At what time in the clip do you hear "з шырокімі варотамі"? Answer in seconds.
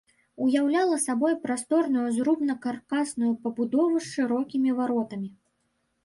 4.05-5.29